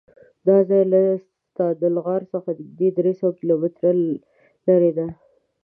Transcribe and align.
دا 0.47 0.57
ځای 0.69 0.83
له 0.93 1.01
ستادل 1.47 1.93
غار 2.05 2.21
څخه 2.33 2.49
نږدې 2.59 2.89
درېسوه 2.97 3.31
کیلومتره 3.39 3.91
لرې 4.67 4.91
دی. 4.97 5.07